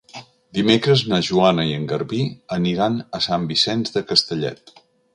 [0.59, 2.23] Dimecres na Joana i en Garbí
[2.59, 4.79] aniran a Sant Vicenç de Castellet.